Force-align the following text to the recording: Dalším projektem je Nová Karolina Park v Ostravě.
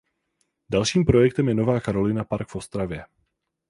Dalším 0.69 1.05
projektem 1.05 1.47
je 1.47 1.53
Nová 1.53 1.79
Karolina 1.79 2.23
Park 2.23 2.49
v 2.49 2.55
Ostravě. 2.55 3.05